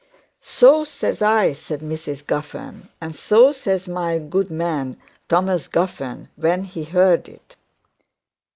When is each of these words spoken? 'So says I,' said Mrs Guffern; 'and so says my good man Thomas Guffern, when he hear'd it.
'So 0.41 0.83
says 0.83 1.21
I,' 1.21 1.53
said 1.53 1.81
Mrs 1.81 2.25
Guffern; 2.25 2.89
'and 2.99 3.15
so 3.15 3.51
says 3.51 3.87
my 3.87 4.17
good 4.17 4.49
man 4.49 4.97
Thomas 5.27 5.67
Guffern, 5.67 6.27
when 6.35 6.63
he 6.63 6.85
hear'd 6.85 7.29
it. 7.29 7.55